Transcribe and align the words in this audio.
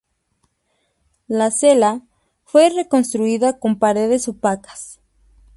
La 1.27 1.51
"cella" 1.51 2.01
fue 2.43 2.71
reconstruida 2.71 3.59
con 3.59 3.77
paredes 3.77 4.27
opacas. 4.27 4.99